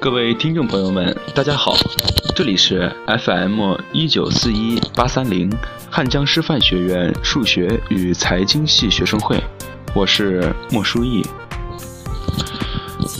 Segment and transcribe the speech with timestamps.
[0.00, 1.74] 各位听众朋友们，大家好，
[2.34, 5.52] 这里是 FM 一九四一八三零
[5.90, 9.42] 汉江师范学院数学与财经系学生会，
[9.92, 11.26] 我是莫书义。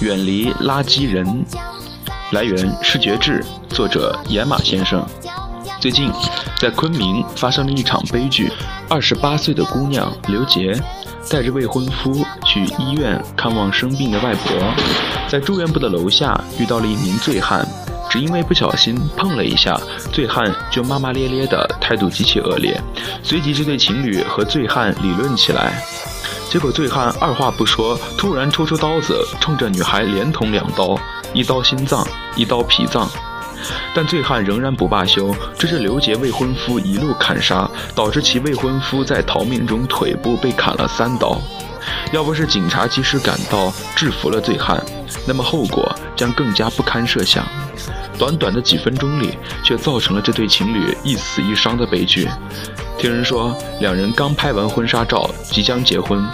[0.00, 1.44] 远离垃圾人，
[2.32, 5.06] 来源视觉志，作者野马先生。
[5.78, 6.10] 最近，
[6.58, 8.50] 在昆明发生了一场悲剧，
[8.88, 10.72] 二十八岁的姑娘刘杰。
[11.30, 14.52] 带着未婚夫去医院看望生病的外婆，
[15.28, 17.66] 在住院部的楼下遇到了一名醉汉，
[18.10, 19.80] 只因为不小心碰了一下，
[20.12, 22.78] 醉汉就骂骂咧咧的态度极其恶劣。
[23.22, 25.82] 随即这对情侣和醉汉理论起来，
[26.50, 30.98] 结果醉汉二话不说，突然抽出刀子，冲着女孩连捅两刀，
[31.32, 33.08] 一刀心脏，一刀脾脏。
[33.94, 41.40] 但醉汉仍然不罢休，追着刘杰未婚夫一路砍杀，导致其未婚夫在逃命中腿部被砍了三刀。
[42.12, 44.82] 要不是警察及时赶到制服了醉汉，
[45.26, 47.44] 那么后果将更加不堪设想。
[48.18, 52.28] 短短的几分钟里，却造成了这对情侣一死一伤的悲剧。
[52.98, 56.24] 听人说，两人刚拍完婚纱照，即将结婚。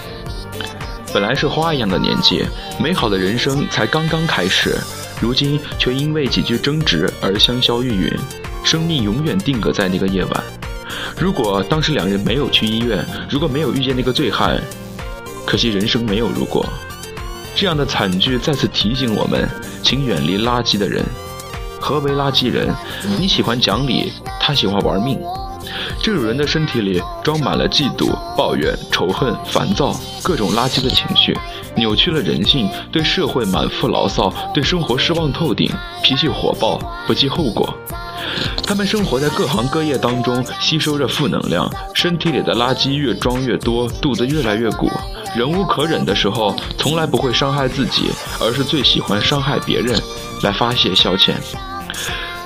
[1.12, 2.44] 本来是花一样的年纪，
[2.78, 4.76] 美好的人生才刚刚开始。
[5.20, 8.18] 如今却因为几句争执而香消玉殒，
[8.62, 10.44] 生命永远定格在那个夜晚。
[11.18, 14.60] 如果当时两人没有去医院，如果没有遇见那个醉汉，
[15.46, 16.64] 可惜人生没有如果。
[17.54, 19.48] 这样的惨剧再次提醒我们，
[19.82, 21.02] 请远离垃圾的人。
[21.80, 22.68] 何为垃圾人？
[23.18, 25.18] 你喜欢讲理，他喜欢玩命。
[26.02, 31.36] 这种人的身体里装满了嫉妒、抱怨、仇恨、烦躁，各种垃圾的情绪，
[31.74, 35.70] 扭曲了人性，对社会满腹牢骚，对生活失望透顶，
[36.02, 37.72] 脾气火爆，不计后果。
[38.66, 44.90] 他们生活在各行各业当中，吸收着负能量，身体里的垃圾越装越多，肚子越来越鼓。
[45.36, 48.10] 忍无可忍的时候，从来不会伤害自己，
[48.40, 49.98] 而是最喜欢伤害别人，
[50.42, 51.34] 来发泄消遣。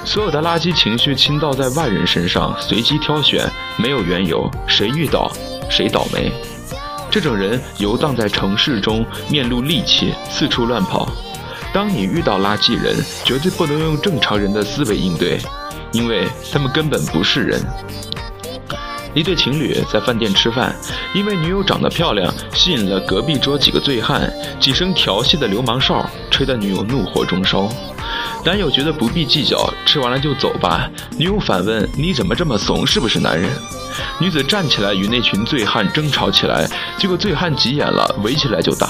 [0.05, 5.31] 所有的垃圾情绪倾倒在外人身上，随机挑选，没有缘由，谁遇到
[5.71, 6.33] 谁倒霉。
[7.11, 11.09] 这种人游荡在城市中，面露戾气，四处乱跑。
[11.73, 15.39] 当你遇到垃圾人，绝对不能用正常人的思维应对，
[15.93, 17.61] 因为他们根本不是人。
[19.15, 20.75] 一对情侣在饭店吃饭，
[21.15, 27.69] 因为女友长得漂亮，吸引了隔壁桌几个醉汉，几声调戏的流氓哨，吹得女友怒火中烧。
[28.45, 30.91] 男友觉得不必计较，吃完了就走吧。
[31.17, 32.85] 女友反问：“你怎么这么怂？
[32.85, 33.49] 是不是男人？”
[34.19, 38.89] 女子站起来与那群醉汉争吵起来，结果醉汉急眼了，围起来就打。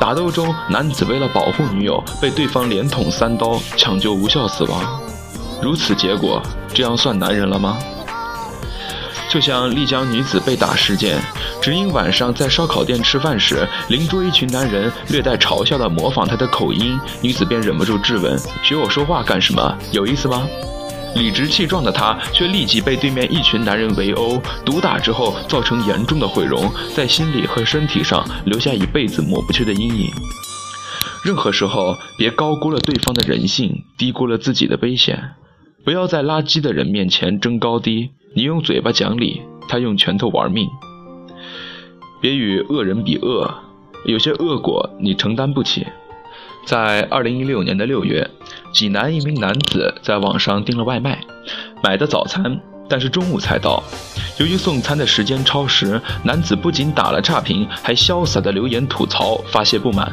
[0.00, 4.82] 打斗中，男子为了保护女友，被对方连捅三刀，抢救无效死亡。
[5.60, 6.40] 如此结果，
[6.72, 7.78] 这样算男人了吗？
[9.28, 11.20] 就像丽江女子被打事件，
[11.60, 19.78] 只因晚上在烧烤店吃饭时，邻桌一群男人略带嘲笑地模仿她的口音，女子便忍不住质问：“学我说话干什么？
[19.92, 20.48] 有意思吗？”
[21.14, 30.10] 理直气壮的她却立即被对面一群男人围殴，毒打之后造成严重的毁容，在心理和身体上留下一辈子抹不去的阴影。
[31.22, 35.32] 任何时候，别高估了对方的人性，低估了自己的危险。
[35.84, 38.10] 不要在垃圾的人面前争高低。
[38.34, 40.68] 你用嘴巴讲理，他用拳头玩命。
[42.20, 43.52] 别与恶人比恶，
[44.04, 45.86] 有些恶果你承担不起。
[46.66, 48.28] 在二零一六年的六月，
[48.72, 51.20] 济南一名男子在网上订了外卖，
[51.82, 53.82] 买的早餐，但是中午才到。
[54.38, 60.12] 由于送餐的时间超时，男子不仅打了差评，还潇洒的留言吐槽，发泄不满。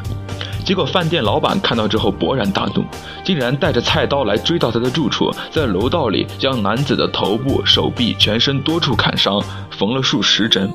[0.64, 2.84] 结果饭店老板看到之后勃然大怒，
[3.22, 10.68] 竟然带着菜刀来追到他的住处，在楼道里将男子的头部、手臂、全身多处砍伤，缝了数十针。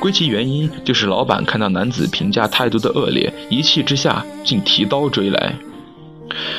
[0.00, 5.54] 归其原因，就是老板看到男子评价态度的恶劣，一气之下竟提刀追来。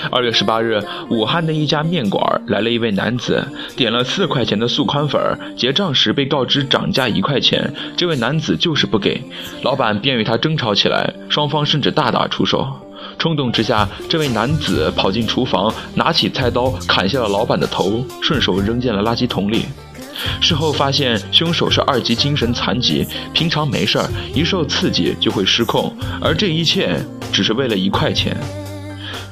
[0.09, 3.45] 二月十八日，武汉的一家面馆来了一位男子，
[3.75, 5.21] 点了四块钱的素宽粉，
[5.55, 9.21] 结账时被告知涨价一块钱，这位男子就是不给，
[9.61, 12.67] 老板便与他争吵起来，双方甚至大打出手。
[13.17, 19.65] 冲动之下，这位男子跑进厨房，拿起菜刀砍下了老板的头，顺手扔进了垃圾桶里。
[20.39, 25.91] 事后发现，凶手是二级精神残疾，平常没事儿，一受刺激就会失控，
[26.21, 26.95] 而这一切
[27.31, 28.37] 只是为了一块钱。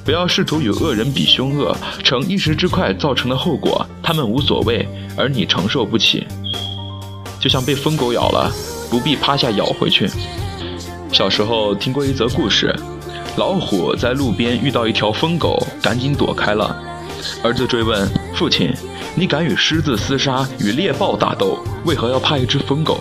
[0.09, 1.71] 不要试图与恶人比凶恶，
[2.03, 4.83] 逞一时之快造成的后果，他们无所谓，
[5.15, 6.25] 而你承受不起。
[7.39, 8.51] 就像被疯狗咬了，
[8.89, 10.09] 不必趴下咬回去。
[11.11, 12.75] 小时候听过一则故事，
[13.37, 16.75] 老虎在路边遇到一条疯狗，赶紧躲开了。
[17.43, 18.73] 儿子追问父亲
[19.13, 22.99] ：“你敢与狮子厮杀，与猎豹打斗，为何要怕一只疯狗？”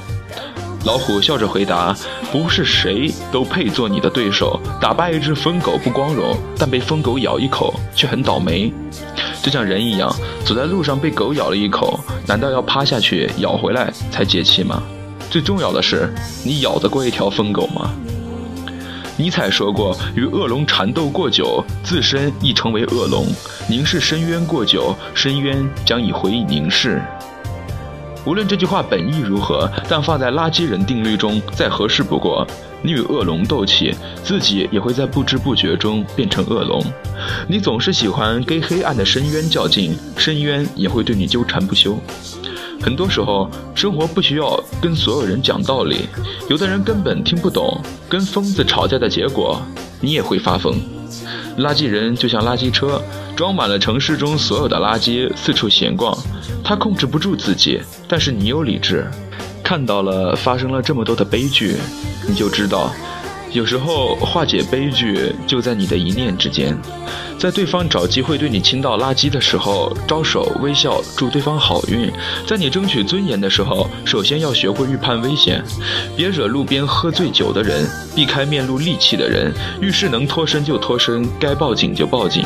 [0.85, 1.95] 老虎笑着回答
[2.33, 4.59] ：“不是谁都配做你的对手。
[4.81, 8.73] 打败一只疯狗不光荣，但被疯狗咬一口却很倒霉。
[9.43, 10.15] 就像人一样，
[10.45, 14.83] 走在路上被狗咬了一口，难道要趴下去咬回来才解气吗？
[15.29, 16.15] 最重要的是，
[16.45, 17.91] 你咬得过一条疯狗吗？”
[19.19, 23.27] 尼采说过：“与恶龙缠斗过久，自身亦成为恶龙；
[23.69, 27.03] 凝视深渊过久，深渊将以回忆凝视。”
[28.25, 32.47] 无论这句话本意如何，但放在垃圾人定律中再合适不过。
[32.83, 36.81] 你与恶龙斗气，自己也会在不知不觉中变成恶龙。
[37.49, 41.99] 你总是喜欢跟黑暗的深渊较劲，深渊也会对你纠缠不休。
[42.81, 46.09] 很多时候，生活不需要跟所有人讲道理，
[46.49, 47.81] 有的人根本听不懂。
[48.09, 49.61] 跟疯子吵架的结果，
[50.01, 50.98] 你也会发疯。
[51.59, 53.03] 垃圾人就像垃圾车，
[53.37, 56.17] 装满了城市中所有的垃圾，四处闲逛。
[56.65, 59.07] 他控制不住自己，但是你有理智，
[59.63, 61.77] 看到了发生了这么多的悲剧，
[62.27, 62.93] 你就知道。
[63.53, 66.77] 有时候化解悲剧就在你的一念之间，
[67.39, 72.11] 在对方找机会对你倾倒垃圾的时候，招手微笑祝对方好运；
[72.47, 75.65] 在你争取尊严的时候，首先要学会预判危险，
[76.15, 79.53] 别惹路边喝醉酒的人，避开面露戾气的人。
[79.81, 82.45] 遇事能脱身就脱身，该报警就报警。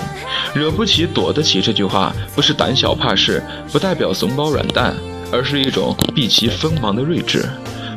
[0.55, 4.95] 惹不起躲得起这句话，不是胆小怕事，不代表怂包软蛋，
[5.33, 7.45] 而是一种避其锋芒的睿智。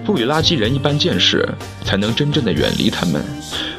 [0.05, 1.47] 不与垃圾人一般见识，
[1.83, 3.21] 才能真正的远离他们。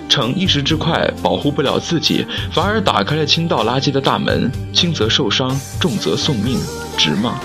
[0.09, 4.51] 逞一时之快，保护不了自己，反而打开了倾倒垃圾的大门。
[4.73, 6.59] 轻则受伤，重则送命，
[6.99, 7.41] 值吗？